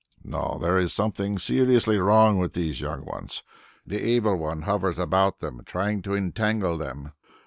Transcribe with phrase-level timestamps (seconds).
[0.23, 3.43] No, there is something seriously wrong with these young ones.
[3.85, 7.11] The Evil One hovers about them trying to entangle them.